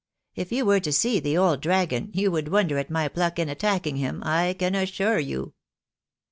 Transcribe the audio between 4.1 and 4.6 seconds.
I